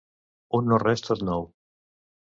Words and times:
Un 0.59 0.71
no 0.71 0.79
res 0.85 1.05
tot 1.09 1.23
nou. 1.31 1.47